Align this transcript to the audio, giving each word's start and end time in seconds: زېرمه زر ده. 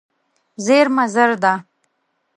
زېرمه 0.65 1.05
زر 1.13 1.31
ده. 1.43 1.53